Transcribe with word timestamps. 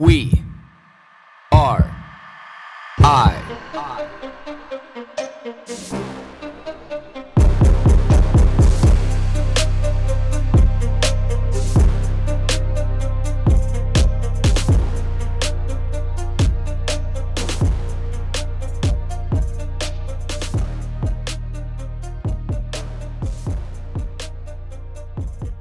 We 0.00 0.44
are 1.50 1.90
I. 2.98 3.34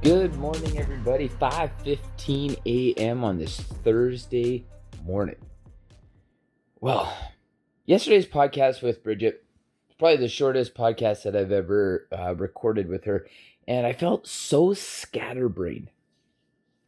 Good 0.08 0.38
morning, 0.38 0.78
everybody. 0.78 1.28
5:15 1.28 2.62
a.m. 2.66 3.26
on 3.26 3.38
this 3.38 3.60
Thursday 3.60 4.64
morning. 5.04 5.36
Well, 6.80 7.14
yesterday's 7.86 8.26
podcast 8.26 8.82
with 8.82 9.04
Bridget 9.04 9.44
probably 10.00 10.16
the 10.16 10.30
shortest 10.30 10.76
podcast 10.76 11.24
that 11.24 11.36
I've 11.36 11.52
ever 11.52 12.08
uh, 12.18 12.34
recorded 12.36 12.88
with 12.88 13.04
her, 13.04 13.28
and 13.68 13.86
I 13.86 13.92
felt 13.92 14.28
so 14.28 14.74
scatterbrained. 14.74 15.90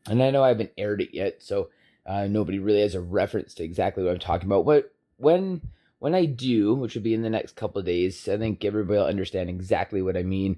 And 0.07 0.23
I 0.23 0.31
know 0.31 0.41
I 0.41 0.47
haven't 0.47 0.71
aired 0.77 1.01
it 1.01 1.13
yet, 1.13 1.43
so 1.43 1.71
uh, 2.05 2.27
nobody 2.27 2.57
really 2.57 2.83
has 2.83 2.95
a 2.95 3.01
reference 3.01 3.53
to 3.55 3.65
exactly 3.65 4.01
what 4.01 4.13
I'm 4.13 4.19
talking 4.19 4.47
about. 4.47 4.65
But 4.65 4.93
when 5.17 5.59
when 5.97 6.15
I 6.15 6.23
do, 6.23 6.73
which 6.73 6.95
will 6.95 7.01
be 7.01 7.15
in 7.15 7.23
the 7.23 7.29
next 7.29 7.57
couple 7.57 7.79
of 7.79 7.85
days, 7.85 8.29
I 8.29 8.37
think 8.37 8.63
everybody 8.63 8.97
will 8.97 9.07
understand 9.07 9.49
exactly 9.49 10.01
what 10.01 10.15
I 10.15 10.23
mean 10.23 10.57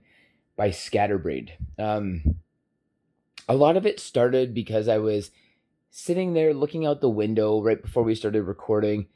by 0.55 0.69
scatterbrained. 0.69 1.53
Um, 1.79 2.35
a 3.51 3.55
lot 3.55 3.75
of 3.75 3.85
it 3.85 3.99
started 3.99 4.53
because 4.53 4.87
I 4.87 4.97
was 4.99 5.29
sitting 5.89 6.33
there 6.33 6.53
looking 6.53 6.85
out 6.85 7.01
the 7.01 7.09
window 7.09 7.61
right 7.61 7.81
before 7.81 8.01
we 8.01 8.15
started 8.15 8.43
recording, 8.43 9.07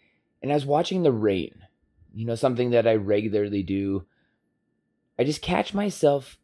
and 0.44 0.52
I 0.52 0.56
was 0.56 0.66
watching 0.66 1.04
the 1.04 1.12
rain. 1.14 1.64
You 2.14 2.26
know, 2.26 2.36
something 2.36 2.72
that 2.72 2.86
I 2.86 2.96
regularly 2.96 3.64
do. 3.64 4.06
I 5.18 5.24
just 5.24 5.42
catch 5.42 5.74
myself 5.74 6.38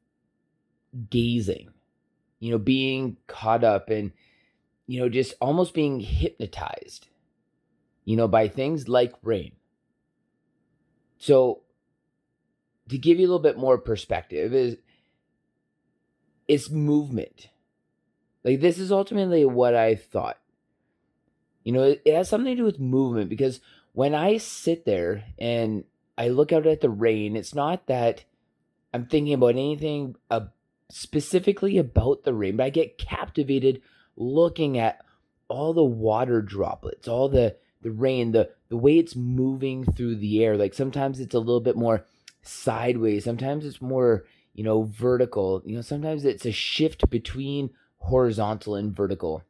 gazing, 1.10 1.72
you 2.40 2.52
know, 2.52 2.58
being 2.58 3.18
caught 3.28 3.66
up 3.66 3.90
and, 3.90 4.14
you 4.88 5.02
know, 5.02 5.10
just 5.10 5.34
almost 5.42 5.74
being 5.74 6.00
hypnotized, 6.00 7.10
you 8.06 8.16
know, 8.16 8.30
by 8.30 8.48
things 8.48 8.88
like 8.88 9.14
rain. 9.22 9.52
So, 11.18 11.64
to 12.88 12.98
give 12.98 13.20
you 13.20 13.26
a 13.26 13.28
little 13.28 13.40
bit 13.40 13.58
more 13.58 13.78
perspective, 13.78 14.54
is 14.54 14.78
it's 16.48 16.70
movement 16.70 17.50
like 18.44 18.60
this 18.60 18.80
is 18.80 18.92
ultimately 18.92 19.46
what 19.46 19.76
I 19.76 19.96
thought. 19.96 20.38
You 21.64 21.74
know, 21.74 21.84
it, 21.84 22.02
it 22.06 22.16
has 22.16 22.30
something 22.30 22.56
to 22.56 22.62
do 22.62 22.66
with 22.66 22.80
movement 22.80 23.30
because 23.30 23.60
when 23.94 24.16
I 24.16 24.38
sit 24.38 24.86
there 24.86 25.26
and 25.38 25.84
I 26.18 26.30
look 26.30 26.52
out 26.52 26.66
at 26.66 26.82
the 26.82 26.90
rain, 26.90 27.36
it's 27.36 27.54
not 27.54 27.88
that 27.88 28.24
I'm 28.94 29.06
thinking 29.06 29.34
about 29.34 29.52
anything 29.52 30.16
uh, 30.30 30.48
specifically 30.90 31.78
about 31.78 32.24
the 32.24 32.34
rain, 32.34 32.58
but 32.58 32.66
I 32.66 32.70
get 32.70 32.98
captivated 32.98 33.82
looking 34.16 34.78
at 34.78 35.04
all 35.48 35.74
the 35.74 35.84
water 35.84 36.42
droplets, 36.42 37.08
all 37.08 37.30
the 37.30 37.58
the 37.82 37.92
rain, 37.92 38.32
the 38.32 38.50
the 38.70 38.78
way 38.78 38.98
it's 38.98 39.16
moving 39.16 39.84
through 39.84 40.16
the 40.16 40.44
air. 40.44 40.58
Like 40.58 40.74
sometimes 40.74 41.20
it's 41.20 41.36
a 41.36 41.40
little 41.40 41.62
bit 41.62 41.76
more 41.76 42.06
sideways, 42.42 43.24
sometimes 43.24 43.66
it's 43.66 43.82
more, 43.82 44.26
you 44.54 44.64
know, 44.64 44.84
vertical. 44.84 45.62
You 45.66 45.76
know, 45.76 45.82
sometimes 45.82 46.26
it's 46.26 46.46
a 46.46 46.52
shift 46.52 47.10
between 47.10 47.72
horizontal 48.02 48.76
and 48.76 48.96
vertical. 48.96 49.44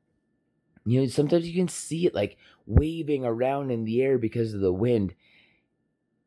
You 0.85 1.01
know, 1.01 1.07
sometimes 1.07 1.47
you 1.47 1.55
can 1.55 1.67
see 1.67 2.05
it 2.05 2.15
like 2.15 2.37
waving 2.65 3.25
around 3.25 3.71
in 3.71 3.85
the 3.85 4.01
air 4.01 4.17
because 4.17 4.53
of 4.53 4.61
the 4.61 4.73
wind. 4.73 5.13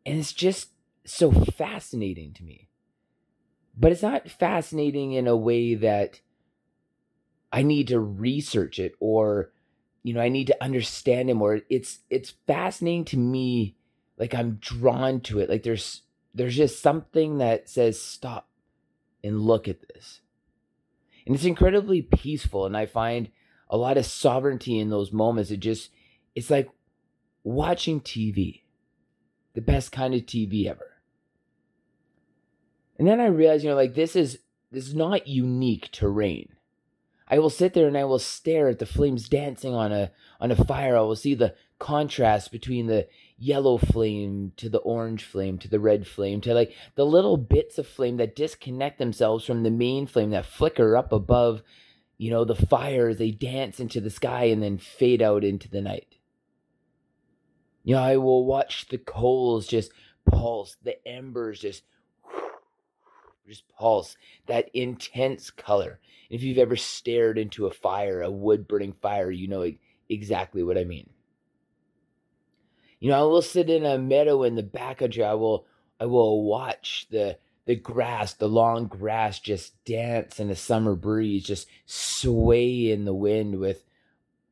And 0.07 0.19
it's 0.19 0.33
just 0.33 0.71
so 1.05 1.33
fascinating 1.33 2.33
to 2.35 2.45
me. 2.45 2.69
But 3.77 3.93
it's 3.93 4.03
not 4.03 4.29
fascinating 4.29 5.13
in 5.13 5.27
a 5.27 5.37
way 5.37 5.75
that 5.75 6.21
I 7.53 7.63
need 7.63 7.89
to 7.89 8.01
research 8.01 8.79
it 8.79 8.95
or 9.01 9.53
you 10.03 10.13
know, 10.13 10.21
I 10.21 10.29
need 10.29 10.49
to 10.49 10.63
understand 10.63 11.31
it 11.31 11.35
more. 11.35 11.63
It's 11.71 12.01
it's 12.11 12.35
fascinating 12.47 13.07
to 13.07 13.17
me 13.17 13.75
like 14.19 14.35
I'm 14.35 14.57
drawn 14.57 15.21
to 15.23 15.41
it. 15.41 15.49
Like 15.49 15.63
there's 15.63 16.03
there's 16.35 16.57
just 16.57 16.83
something 16.83 17.39
that 17.39 17.69
says 17.71 18.01
stop 18.01 18.49
and 19.23 19.41
look 19.41 19.67
at 19.67 19.89
this. 19.89 20.21
And 21.27 21.35
it's 21.35 21.45
incredibly 21.45 22.03
peaceful. 22.03 22.67
And 22.67 22.77
I 22.77 22.87
find 22.87 23.31
a 23.69 23.77
lot 23.77 23.97
of 23.97 24.07
sovereignty 24.07 24.79
in 24.79 24.91
those 24.91 25.13
moments. 25.13 25.51
It 25.51 25.61
just, 25.61 25.91
it's 26.35 26.51
like 26.51 26.71
watching 27.43 28.01
TV, 28.01 28.63
the 29.55 29.61
best 29.61 29.93
kind 29.93 30.15
of 30.15 30.23
TV 30.23 30.67
ever. 30.67 30.91
And 32.99 33.09
then 33.09 33.21
I 33.21 33.27
realized, 33.27 33.65
you 33.65 33.71
know, 33.71 33.77
like 33.77 33.95
this 33.95 34.15
is, 34.15 34.39
this 34.71 34.87
is 34.87 34.95
not 34.95 35.27
unique 35.27 35.91
to 35.93 36.09
rain. 36.09 36.55
I 37.27 37.39
will 37.39 37.51
sit 37.51 37.73
there 37.73 37.89
and 37.89 37.97
I 37.97 38.05
will 38.05 38.19
stare 38.19 38.69
at 38.69 38.79
the 38.79 38.87
flames 38.87 39.29
dancing 39.29 39.75
on 39.75 39.93
a 39.93 40.13
on 40.41 40.51
a 40.51 40.65
fire. 40.65 40.97
I 40.97 41.01
will 41.01 41.17
see 41.17 41.35
the 41.35 41.55
contrast 41.79 42.53
between 42.53 42.87
the 42.87 43.09
yellow 43.37 43.77
flame 43.77 44.53
to 44.57 44.69
the 44.69 44.79
orange 44.79 45.25
flame 45.25 45.59
to 45.59 45.69
the 45.69 45.81
red 45.81 46.07
flame 46.07 46.41
to 46.41 46.55
like 46.55 46.73
the 46.95 47.05
little 47.05 47.37
bits 47.37 47.79
of 47.79 47.87
flame 47.87 48.17
that 48.17 48.37
disconnect 48.37 48.99
themselves 48.99 49.45
from 49.45 49.63
the 49.63 49.71
main 49.71 50.07
flame 50.07 50.31
that 50.31 50.47
flicker 50.47 50.97
up 50.97 51.13
above 51.13 51.63
you 52.17 52.31
know 52.31 52.45
the 52.45 52.55
fire 52.55 53.09
as 53.09 53.19
they 53.19 53.31
dance 53.31 53.81
into 53.81 54.01
the 54.01 54.11
sky 54.11 54.45
and 54.45 54.63
then 54.63 54.79
fade 54.79 55.21
out 55.21 55.45
into 55.45 55.69
the 55.69 55.81
night. 55.81 56.17
You 57.83 57.97
know 57.97 58.03
i 58.03 58.17
will 58.17 58.47
watch 58.47 58.87
the 58.89 58.99
coals 58.99 59.67
just 59.67 59.93
pulse 60.25 60.77
the 60.83 61.07
embers 61.07 61.61
just 61.61 61.83
just 63.49 63.69
pulse 63.69 64.17
that 64.47 64.71
intense 64.73 65.51
color. 65.51 66.01
If 66.31 66.43
you've 66.43 66.59
ever 66.59 66.77
stared 66.77 67.37
into 67.37 67.67
a 67.67 67.71
fire 67.71 68.23
a 68.23 68.31
wood 68.31 68.67
burning 68.69 68.93
fire 68.93 69.31
you 69.31 69.49
know 69.49 69.71
exactly 70.09 70.63
what 70.63 70.79
i 70.79 70.85
mean 70.85 71.11
you 73.01 73.11
know, 73.11 73.19
I 73.21 73.23
will 73.23 73.43
sit 73.43 73.71
in 73.71 73.85
a 73.85 73.99
meadow 73.99 74.43
in 74.43 74.55
the 74.55 74.63
backcountry. 74.63 75.25
I 75.25 75.35
will 75.35 75.67
I 76.01 76.07
will 76.07 76.45
watch 76.45 77.07
the 77.11 77.39
the 77.67 77.77
grass, 77.77 78.35
the 78.35 78.49
long 78.49 78.87
grass 78.87 79.39
just 79.39 79.83
dance 79.85 80.39
in 80.39 80.51
a 80.51 80.57
summer 80.57 80.95
breeze, 80.95 81.45
just 81.45 81.67
sway 81.87 82.91
in 82.91 83.05
the 83.05 83.15
wind 83.15 83.59
with 83.59 83.85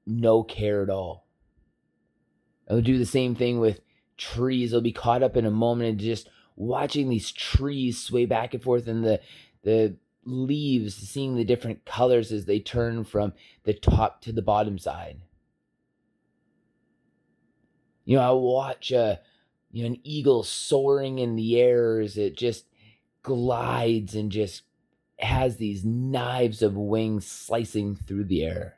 no 0.07 0.43
care 0.43 0.83
at 0.83 0.91
all. 0.91 1.27
I'll 2.71 2.81
do 2.81 2.99
the 2.99 3.07
same 3.07 3.35
thing 3.35 3.61
with 3.61 3.81
trees. 4.17 4.73
I'll 4.73 4.81
be 4.81 4.93
caught 4.93 5.23
up 5.23 5.37
in 5.37 5.45
a 5.45 5.51
moment 5.51 5.91
and 5.91 6.01
just 6.01 6.29
watching 6.57 7.09
these 7.09 7.31
trees 7.31 7.99
sway 7.99 8.25
back 8.25 8.55
and 8.55 8.63
forth 8.63 8.87
and 8.87 9.05
the 9.05 9.21
the 9.63 9.97
leaves, 10.25 10.95
seeing 10.95 11.37
the 11.37 11.45
different 11.45 11.85
colors 11.85 12.33
as 12.33 12.47
they 12.47 12.61
turn 12.61 13.05
from 13.05 13.33
the 13.65 13.75
top 13.75 14.23
to 14.23 14.33
the 14.33 14.43
bottom 14.43 14.79
side. 14.79 15.21
You 18.05 18.17
know, 18.17 18.23
I 18.23 18.33
watch 18.33 18.91
a 18.91 19.21
you 19.71 19.83
know 19.83 19.89
an 19.89 20.01
eagle 20.05 20.43
soaring 20.43 21.19
in 21.19 21.37
the 21.37 21.61
air 21.61 22.01
as 22.01 22.17
it 22.17 22.37
just 22.37 22.67
glides 23.23 24.15
and 24.15 24.31
just 24.31 24.63
has 25.19 25.57
these 25.57 25.85
knives 25.85 26.63
of 26.63 26.77
wings 26.77 27.27
slicing 27.27 27.95
through 27.95 28.25
the 28.25 28.45
air. 28.45 28.77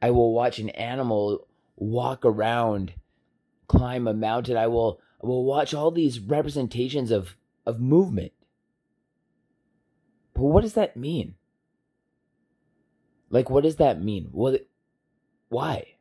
I 0.00 0.10
will 0.10 0.32
watch 0.32 0.58
an 0.58 0.68
animal 0.70 1.48
walk 1.76 2.24
around, 2.24 2.94
climb 3.66 4.06
a 4.06 4.14
mountain. 4.14 4.56
I 4.56 4.68
will 4.68 5.00
I 5.22 5.26
will 5.26 5.44
watch 5.44 5.74
all 5.74 5.90
these 5.90 6.20
representations 6.20 7.10
of 7.10 7.36
of 7.66 7.80
movement. 7.80 8.32
But 10.34 10.44
what 10.44 10.62
does 10.62 10.74
that 10.74 10.96
mean? 10.96 11.34
Like 13.30 13.50
what 13.50 13.64
does 13.64 13.76
that 13.76 14.02
mean? 14.02 14.28
What 14.30 14.66
why? 15.48 15.97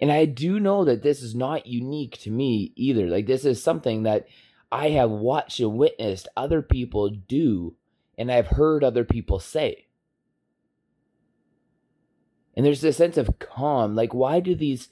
And 0.00 0.12
I 0.12 0.26
do 0.26 0.60
know 0.60 0.84
that 0.84 1.02
this 1.02 1.22
is 1.22 1.34
not 1.34 1.66
unique 1.66 2.18
to 2.18 2.30
me 2.30 2.72
either. 2.76 3.06
Like, 3.08 3.26
this 3.26 3.44
is 3.44 3.62
something 3.62 4.04
that 4.04 4.26
I 4.70 4.90
have 4.90 5.10
watched 5.10 5.60
and 5.60 5.76
witnessed 5.76 6.28
other 6.36 6.62
people 6.62 7.08
do, 7.08 7.74
and 8.16 8.30
I've 8.30 8.46
heard 8.46 8.84
other 8.84 9.04
people 9.04 9.40
say. 9.40 9.86
And 12.54 12.64
there's 12.64 12.80
this 12.80 12.96
sense 12.96 13.16
of 13.16 13.38
calm. 13.38 13.94
Like, 13.94 14.14
why 14.14 14.40
do 14.40 14.54
these. 14.54 14.88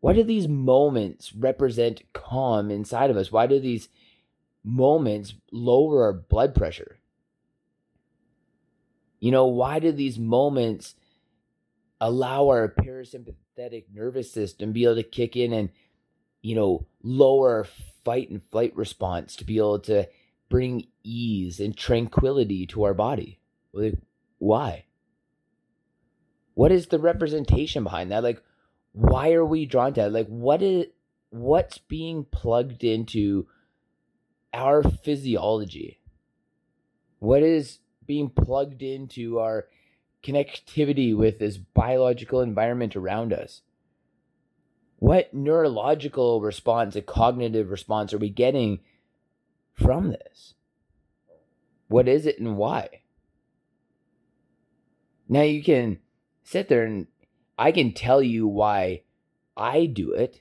Why 0.00 0.14
do 0.14 0.24
these 0.24 0.48
moments 0.48 1.32
represent 1.32 2.02
calm 2.12 2.70
inside 2.70 3.08
of 3.08 3.16
us? 3.16 3.30
Why 3.30 3.46
do 3.46 3.60
these 3.60 3.88
moments 4.64 5.34
lower 5.52 6.02
our 6.02 6.12
blood 6.12 6.54
pressure? 6.56 6.98
You 9.20 9.30
know, 9.30 9.46
why 9.46 9.78
do 9.78 9.92
these 9.92 10.18
moments 10.18 10.96
allow 12.00 12.48
our 12.48 12.68
parasympathetic 12.68 13.36
nervous 13.92 14.32
system 14.32 14.72
be 14.72 14.84
able 14.84 14.96
to 14.96 15.02
kick 15.02 15.36
in 15.36 15.52
and 15.52 15.70
you 16.40 16.54
know 16.54 16.86
lower 17.02 17.66
fight 18.04 18.30
and 18.30 18.42
flight 18.42 18.74
response 18.76 19.36
to 19.36 19.44
be 19.44 19.58
able 19.58 19.78
to 19.78 20.06
bring 20.48 20.86
ease 21.02 21.60
and 21.60 21.76
tranquility 21.76 22.66
to 22.66 22.82
our 22.82 22.94
body 22.94 23.40
like, 23.72 23.94
why 24.38 24.84
What 26.54 26.72
is 26.72 26.86
the 26.86 26.98
representation 26.98 27.84
behind 27.84 28.10
that? 28.10 28.22
Like, 28.22 28.42
why 28.92 29.32
are 29.32 29.44
we 29.44 29.64
drawn 29.64 29.94
to 29.94 30.02
that? 30.02 30.12
Like, 30.12 30.26
what 30.26 30.62
is 30.62 30.86
what's 31.30 31.78
being 31.78 32.24
plugged 32.24 32.84
into 32.84 33.46
our 34.52 34.82
physiology? 34.82 36.00
What 37.18 37.42
is 37.42 37.78
being 38.04 38.28
plugged 38.28 38.82
into 38.82 39.38
our 39.38 39.68
connectivity 40.22 41.16
with 41.16 41.38
this 41.38 41.56
biological 41.56 42.40
environment 42.40 42.96
around 42.96 43.32
us? 43.32 43.62
What 44.98 45.34
neurological 45.34 46.40
response, 46.40 46.94
a 46.94 47.02
cognitive 47.02 47.70
response, 47.70 48.12
are 48.12 48.18
we 48.18 48.30
getting 48.30 48.80
from 49.72 50.10
this? 50.10 50.54
What 51.88 52.08
is 52.08 52.24
it 52.24 52.38
and 52.38 52.56
why? 52.56 53.02
Now 55.28 55.42
you 55.42 55.62
can 55.62 55.98
sit 56.44 56.68
there 56.68 56.84
and 56.84 57.06
I 57.58 57.72
can 57.72 57.92
tell 57.92 58.22
you 58.22 58.46
why 58.46 59.02
I 59.56 59.86
do 59.86 60.12
it. 60.12 60.40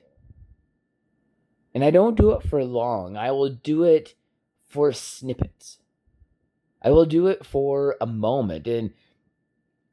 And 1.74 1.84
I 1.84 1.92
don't 1.92 2.18
do 2.18 2.32
it 2.32 2.44
for 2.44 2.64
long. 2.64 3.16
I 3.16 3.32
will 3.32 3.50
do 3.50 3.84
it 3.84 4.16
for 4.68 4.92
snippets. 4.92 5.80
I 6.82 6.90
will 6.90 7.06
do 7.06 7.28
it 7.28 7.46
for 7.46 7.96
a 8.02 8.06
moment. 8.06 8.68
And 8.68 8.92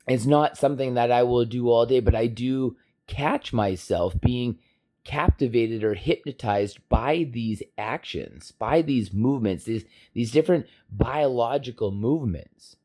it's 0.09 0.27
not 0.27 0.57
something 0.57 0.95
that 0.95 1.11
I 1.13 1.23
will 1.23 1.45
do 1.45 1.71
all 1.71 1.87
day, 1.87 2.01
but 2.01 2.15
I 2.15 2.27
do 2.27 2.77
catch 3.07 3.53
myself 3.53 4.15
being 4.21 4.59
captivated 5.05 5.83
or 5.85 5.95
hypnotized 5.95 6.79
by 6.89 7.27
these 7.31 7.63
actions, 7.79 8.53
by 8.53 8.83
these 8.83 9.13
movements, 9.13 9.65
these, 9.65 9.85
these 10.13 10.31
different 10.31 10.67
biological 10.91 11.91
movements 11.91 12.77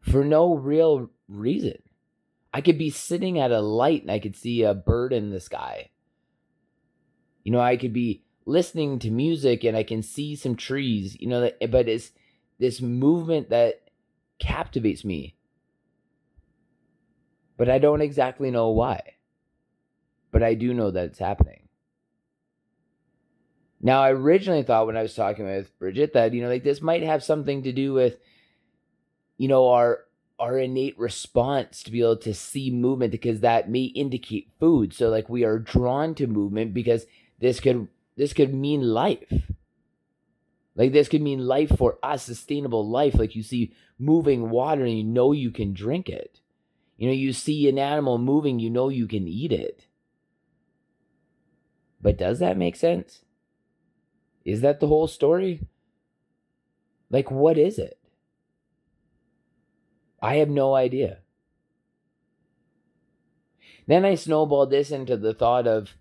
for 0.00 0.24
no 0.24 0.54
real 0.54 1.10
reason. 1.28 1.78
I 2.52 2.60
could 2.62 2.78
be 2.78 2.90
sitting 2.90 3.38
at 3.38 3.52
a 3.52 3.60
light 3.60 4.02
and 4.02 4.10
I 4.10 4.18
could 4.18 4.34
see 4.34 4.62
a 4.62 4.74
bird 4.74 5.12
in 5.12 5.30
the 5.30 5.40
sky. 5.40 5.90
You 7.44 7.52
know, 7.52 7.60
I 7.60 7.76
could 7.76 7.92
be 7.92 8.24
listening 8.46 8.98
to 9.00 9.10
music 9.10 9.64
and 9.64 9.76
I 9.76 9.82
can 9.82 10.02
see 10.02 10.34
some 10.34 10.56
trees, 10.56 11.16
you 11.20 11.28
know, 11.28 11.50
but 11.68 11.88
it's 11.88 12.10
this 12.58 12.80
movement 12.80 13.50
that 13.50 13.90
captivates 14.38 15.04
me. 15.04 15.37
But 17.58 17.68
I 17.68 17.78
don't 17.78 18.00
exactly 18.00 18.50
know 18.50 18.70
why. 18.70 19.02
But 20.30 20.42
I 20.42 20.54
do 20.54 20.72
know 20.72 20.90
that 20.90 21.06
it's 21.06 21.18
happening. 21.18 21.68
Now, 23.80 24.00
I 24.00 24.12
originally 24.12 24.62
thought 24.62 24.86
when 24.86 24.96
I 24.96 25.02
was 25.02 25.14
talking 25.14 25.44
with 25.44 25.76
Bridget 25.78 26.12
that, 26.14 26.32
you 26.32 26.42
know, 26.42 26.48
like 26.48 26.64
this 26.64 26.80
might 26.80 27.02
have 27.02 27.22
something 27.22 27.62
to 27.64 27.72
do 27.72 27.92
with, 27.92 28.16
you 29.36 29.48
know, 29.48 29.68
our 29.68 30.04
our 30.40 30.56
innate 30.56 30.96
response 30.96 31.82
to 31.82 31.90
be 31.90 32.00
able 32.00 32.16
to 32.16 32.32
see 32.32 32.70
movement 32.70 33.10
because 33.10 33.40
that 33.40 33.68
may 33.68 33.82
indicate 33.82 34.52
food. 34.60 34.94
So 34.94 35.08
like 35.08 35.28
we 35.28 35.44
are 35.44 35.58
drawn 35.58 36.14
to 36.14 36.28
movement 36.28 36.72
because 36.72 37.06
this 37.40 37.58
could 37.58 37.88
this 38.16 38.32
could 38.32 38.54
mean 38.54 38.82
life. 38.82 39.32
Like 40.76 40.92
this 40.92 41.08
could 41.08 41.22
mean 41.22 41.40
life 41.40 41.76
for 41.76 41.98
us, 42.04 42.22
sustainable 42.22 42.88
life. 42.88 43.14
Like 43.14 43.34
you 43.34 43.42
see 43.42 43.72
moving 43.98 44.48
water 44.48 44.84
and 44.84 44.96
you 44.96 45.04
know 45.04 45.32
you 45.32 45.50
can 45.50 45.72
drink 45.72 46.08
it. 46.08 46.40
You 46.98 47.06
know, 47.06 47.14
you 47.14 47.32
see 47.32 47.68
an 47.68 47.78
animal 47.78 48.18
moving, 48.18 48.58
you 48.58 48.68
know 48.68 48.88
you 48.88 49.06
can 49.06 49.26
eat 49.26 49.52
it. 49.52 49.86
But 52.02 52.18
does 52.18 52.40
that 52.40 52.58
make 52.58 52.76
sense? 52.76 53.22
Is 54.44 54.60
that 54.60 54.80
the 54.80 54.88
whole 54.88 55.06
story? 55.06 55.62
Like, 57.08 57.30
what 57.30 57.56
is 57.56 57.78
it? 57.78 57.98
I 60.20 60.36
have 60.36 60.48
no 60.48 60.74
idea. 60.74 61.18
Then 63.86 64.04
I 64.04 64.16
snowballed 64.16 64.70
this 64.70 64.90
into 64.90 65.16
the 65.16 65.32
thought 65.32 65.66
of 65.66 65.94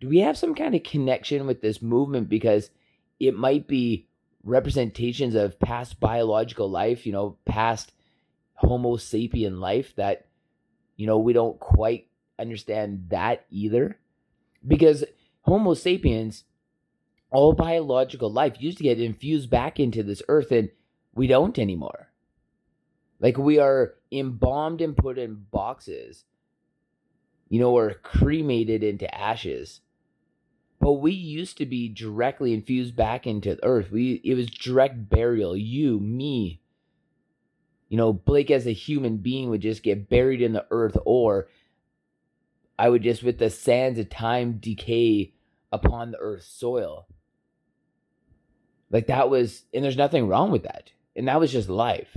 do 0.00 0.08
we 0.08 0.18
have 0.20 0.38
some 0.38 0.54
kind 0.54 0.74
of 0.74 0.82
connection 0.82 1.46
with 1.46 1.62
this 1.62 1.82
movement 1.82 2.28
because 2.28 2.70
it 3.18 3.34
might 3.34 3.66
be 3.66 4.06
representations 4.44 5.34
of 5.34 5.58
past 5.58 5.98
biological 5.98 6.70
life, 6.70 7.06
you 7.06 7.12
know, 7.12 7.38
past 7.44 7.92
Homo 8.56 8.96
sapien 8.96 9.58
life 9.60 9.94
that, 9.96 10.26
you 10.96 11.06
know, 11.06 11.18
we 11.18 11.32
don't 11.32 11.58
quite 11.60 12.08
understand 12.38 13.06
that 13.10 13.46
either. 13.50 13.98
Because 14.66 15.04
Homo 15.42 15.74
sapiens, 15.74 16.44
all 17.30 17.52
biological 17.52 18.30
life 18.30 18.56
used 18.58 18.78
to 18.78 18.84
get 18.84 19.00
infused 19.00 19.50
back 19.50 19.78
into 19.78 20.02
this 20.02 20.22
earth, 20.28 20.50
and 20.50 20.70
we 21.14 21.26
don't 21.26 21.58
anymore. 21.58 22.08
Like 23.20 23.38
we 23.38 23.58
are 23.58 23.94
embalmed 24.12 24.80
and 24.80 24.96
put 24.96 25.18
in 25.18 25.46
boxes, 25.50 26.24
you 27.48 27.60
know, 27.60 27.72
or 27.72 27.94
cremated 27.94 28.82
into 28.82 29.12
ashes. 29.14 29.80
But 30.80 30.94
we 30.94 31.12
used 31.12 31.56
to 31.58 31.66
be 31.66 31.88
directly 31.88 32.52
infused 32.52 32.94
back 32.94 33.26
into 33.26 33.58
earth. 33.62 33.90
We 33.90 34.20
it 34.24 34.34
was 34.34 34.50
direct 34.50 35.08
burial. 35.08 35.56
You, 35.56 35.98
me, 35.98 36.60
you 37.88 37.96
know, 37.96 38.12
Blake 38.12 38.50
as 38.50 38.66
a 38.66 38.72
human 38.72 39.18
being 39.18 39.50
would 39.50 39.60
just 39.60 39.82
get 39.82 40.08
buried 40.08 40.42
in 40.42 40.52
the 40.52 40.66
earth, 40.70 40.96
or 41.04 41.48
I 42.78 42.88
would 42.88 43.02
just, 43.02 43.22
with 43.22 43.38
the 43.38 43.50
sands 43.50 43.98
of 43.98 44.10
time, 44.10 44.58
decay 44.58 45.32
upon 45.72 46.10
the 46.10 46.18
earth's 46.18 46.48
soil. 46.48 47.06
Like 48.90 49.06
that 49.06 49.30
was, 49.30 49.64
and 49.72 49.84
there's 49.84 49.96
nothing 49.96 50.28
wrong 50.28 50.50
with 50.50 50.64
that. 50.64 50.92
And 51.14 51.28
that 51.28 51.40
was 51.40 51.52
just 51.52 51.68
life. 51.68 52.16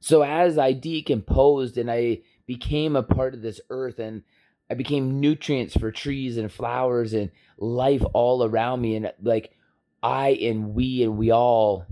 So 0.00 0.22
as 0.22 0.58
I 0.58 0.72
decomposed 0.72 1.78
and 1.78 1.90
I 1.90 2.22
became 2.46 2.96
a 2.96 3.02
part 3.02 3.34
of 3.34 3.42
this 3.42 3.60
earth 3.70 3.98
and 3.98 4.22
I 4.68 4.74
became 4.74 5.20
nutrients 5.20 5.76
for 5.76 5.92
trees 5.92 6.36
and 6.36 6.50
flowers 6.50 7.12
and 7.12 7.30
life 7.56 8.02
all 8.12 8.42
around 8.42 8.80
me 8.80 8.96
and 8.96 9.12
like 9.22 9.54
I 10.02 10.30
and 10.30 10.74
we 10.74 11.04
and 11.04 11.16
we 11.16 11.30
all 11.30 11.86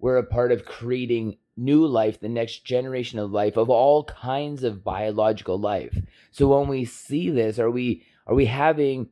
were 0.00 0.16
a 0.16 0.24
part 0.24 0.50
of 0.50 0.64
creating 0.64 1.36
new 1.56 1.86
life, 1.86 2.18
the 2.18 2.28
next 2.28 2.64
generation 2.64 3.18
of 3.18 3.30
life 3.30 3.56
of 3.56 3.68
all 3.68 4.04
kinds 4.04 4.64
of 4.64 4.82
biological 4.82 5.58
life. 5.58 5.96
So 6.30 6.48
when 6.48 6.68
we 6.68 6.84
see 6.84 7.30
this, 7.30 7.58
are 7.58 7.70
we 7.70 8.02
are 8.26 8.34
we 8.34 8.46
having 8.46 9.08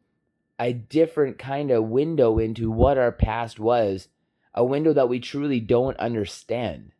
a 0.59 0.73
different 0.73 1.39
kind 1.39 1.71
of 1.71 1.85
window 1.85 2.39
into 2.39 2.71
what 2.71 2.99
our 2.99 3.13
past 3.13 3.61
was, 3.61 4.09
a 4.55 4.65
window 4.65 4.93
that 4.93 5.09
we 5.09 5.21
truly 5.21 5.61
don't 5.61 5.97
understand? 5.99 6.93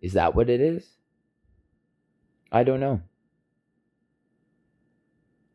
Is 0.00 0.14
that 0.14 0.34
what 0.34 0.50
it 0.50 0.60
is? 0.60 0.88
I 2.50 2.64
don't 2.64 2.80
know. 2.80 3.02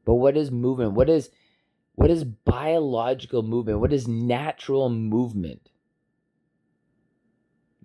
But 0.05 0.15
what 0.15 0.37
is 0.37 0.51
movement? 0.51 0.93
What 0.93 1.09
is 1.09 1.29
what 1.95 2.11
is 2.11 2.23
biological 2.23 3.41
movement? 3.41 3.79
What 3.79 3.91
is 3.91 4.07
natural 4.07 4.89
movement? 4.89 5.69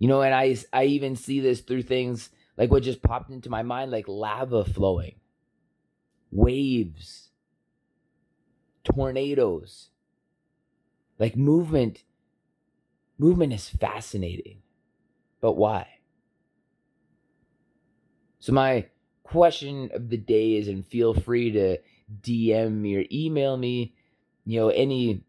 You 0.03 0.09
know, 0.09 0.21
and 0.21 0.35
I 0.35 0.57
I 0.73 0.83
even 0.83 1.15
see 1.15 1.39
this 1.39 1.61
through 1.61 1.83
things 1.83 2.29
like 2.57 2.69
what 2.69 2.83
just 2.83 3.01
popped 3.01 3.31
into 3.31 3.49
my 3.49 3.63
mind 3.63 3.89
like 3.89 4.05
lava 4.09 4.65
flowing, 4.65 5.15
waves, 6.29 7.29
tornadoes. 8.83 9.91
Like 11.17 11.37
movement 11.37 12.03
movement 13.17 13.53
is 13.53 13.69
fascinating. 13.69 14.61
But 15.39 15.53
why? 15.53 15.87
So 18.39 18.51
my 18.51 18.87
question 19.23 19.89
of 19.93 20.09
the 20.09 20.17
day 20.17 20.55
is, 20.55 20.67
and 20.67 20.85
feel 20.85 21.13
free 21.13 21.49
to 21.51 21.77
DM 22.21 22.73
me 22.81 22.97
or 22.97 23.05
email 23.09 23.55
me, 23.55 23.95
you 24.45 24.59
know, 24.59 24.67
any 24.67 25.23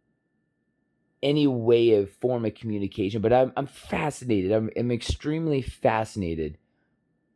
any 1.24 1.46
way 1.46 1.94
of 1.94 2.10
form 2.10 2.44
of 2.44 2.54
communication. 2.54 3.20
But 3.20 3.32
I'm 3.32 3.52
I'm 3.56 3.66
fascinated. 3.66 4.52
I'm, 4.52 4.70
I'm 4.76 4.92
extremely 4.92 5.62
fascinated 5.62 6.58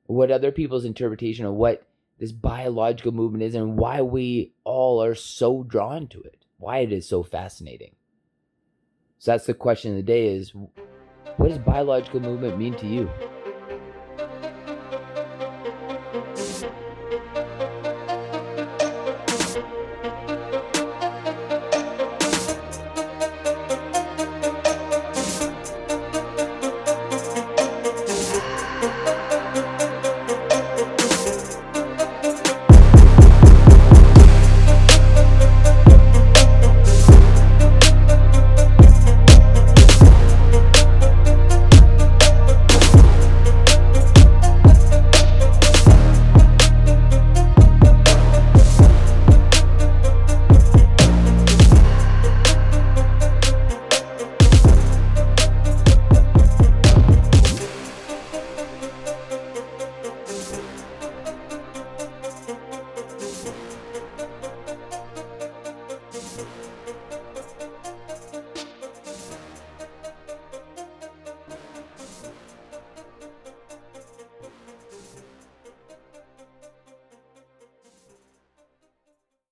what 0.06 0.30
other 0.30 0.52
people's 0.52 0.84
interpretation 0.84 1.44
of 1.44 1.54
what 1.54 1.86
this 2.18 2.32
biological 2.32 3.12
movement 3.12 3.42
is 3.44 3.54
and 3.54 3.76
why 3.76 4.02
we 4.02 4.52
all 4.64 5.02
are 5.02 5.14
so 5.14 5.62
drawn 5.62 6.06
to 6.08 6.20
it. 6.22 6.44
Why 6.58 6.78
it 6.78 6.92
is 6.92 7.08
so 7.08 7.22
fascinating. 7.22 7.94
So 9.18 9.32
that's 9.32 9.46
the 9.46 9.54
question 9.54 9.92
of 9.92 9.96
the 9.96 10.02
day 10.02 10.28
is 10.28 10.52
what 11.36 11.48
does 11.48 11.58
biological 11.58 12.20
movement 12.20 12.58
mean 12.58 12.74
to 12.74 12.86
you? 12.86 13.10